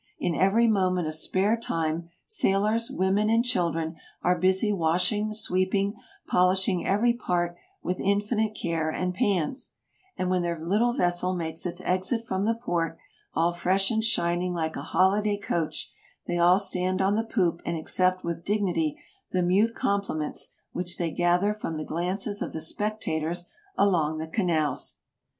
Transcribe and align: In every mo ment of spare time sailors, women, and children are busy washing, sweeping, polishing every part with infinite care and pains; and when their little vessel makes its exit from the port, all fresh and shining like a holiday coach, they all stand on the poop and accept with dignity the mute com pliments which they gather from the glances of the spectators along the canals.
In 0.17 0.33
every 0.33 0.67
mo 0.67 0.89
ment 0.89 1.07
of 1.07 1.13
spare 1.13 1.55
time 1.55 2.09
sailors, 2.25 2.89
women, 2.89 3.29
and 3.29 3.45
children 3.45 3.97
are 4.23 4.35
busy 4.35 4.73
washing, 4.73 5.31
sweeping, 5.31 5.93
polishing 6.25 6.87
every 6.87 7.13
part 7.13 7.55
with 7.83 7.99
infinite 7.99 8.57
care 8.59 8.89
and 8.89 9.13
pains; 9.13 9.73
and 10.17 10.27
when 10.31 10.41
their 10.41 10.57
little 10.59 10.91
vessel 10.93 11.35
makes 11.35 11.67
its 11.67 11.81
exit 11.81 12.25
from 12.25 12.45
the 12.45 12.55
port, 12.55 12.97
all 13.35 13.53
fresh 13.53 13.91
and 13.91 14.03
shining 14.03 14.55
like 14.55 14.75
a 14.75 14.81
holiday 14.81 15.37
coach, 15.37 15.91
they 16.25 16.39
all 16.39 16.57
stand 16.57 16.99
on 16.99 17.13
the 17.13 17.23
poop 17.23 17.61
and 17.63 17.77
accept 17.77 18.23
with 18.23 18.43
dignity 18.43 18.97
the 19.29 19.43
mute 19.43 19.75
com 19.75 20.01
pliments 20.01 20.53
which 20.71 20.97
they 20.97 21.11
gather 21.11 21.53
from 21.53 21.77
the 21.77 21.85
glances 21.85 22.41
of 22.41 22.53
the 22.53 22.59
spectators 22.59 23.45
along 23.77 24.17
the 24.17 24.25
canals. 24.25 24.95